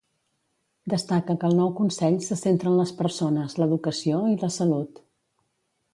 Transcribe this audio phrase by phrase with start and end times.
[0.93, 4.99] Destaca que el nou Consell se centra en les persones, l'educació i la salut.